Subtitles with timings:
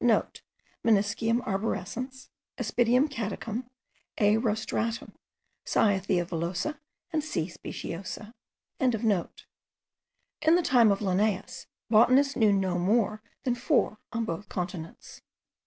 [0.01, 3.65] *(* Meniscium arborescens, Aspidium caducum,
[4.17, 4.37] A.
[4.37, 5.11] rostratum,
[5.63, 6.79] Cyathea villosa,
[7.13, 7.47] and C.
[7.47, 8.33] speciosa.)
[8.79, 9.29] In the
[10.63, 15.21] time of Linnaeus, botanists knew no more than four on both continents.